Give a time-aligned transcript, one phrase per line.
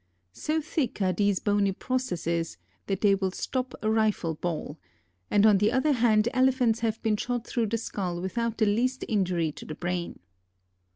[0.33, 2.57] So thick are these bony processes
[2.87, 4.79] that they will stop a rifle ball;
[5.29, 9.05] and on the other hand Elephants have been shot through the skull without the least
[9.07, 10.17] injury to the brain.